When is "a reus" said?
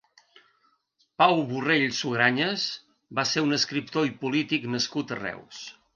5.17-5.63